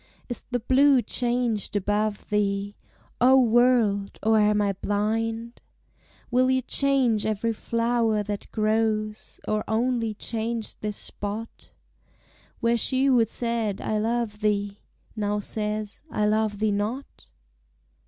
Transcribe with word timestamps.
Is 0.29 0.45
the 0.49 0.59
blue 0.59 1.03
changed 1.03 1.75
above 1.75 2.31
thee, 2.31 2.75
O 3.21 3.39
world! 3.39 4.17
or 4.23 4.39
am 4.39 4.59
I 4.59 4.73
blind? 4.73 5.61
Will 6.31 6.49
you 6.49 6.63
change 6.63 7.23
every 7.23 7.53
flower 7.53 8.23
that 8.23 8.51
grows, 8.51 9.39
Or 9.47 9.63
only 9.67 10.15
change 10.15 10.79
this 10.79 10.97
spot, 10.97 11.69
Where 12.61 12.77
she 12.77 13.05
who 13.05 13.23
said, 13.25 13.79
I 13.79 13.99
love 13.99 14.39
thee, 14.39 14.79
Now 15.15 15.37
says, 15.37 16.01
I 16.09 16.25
love 16.25 16.57
thee 16.57 16.71
not? 16.71 17.29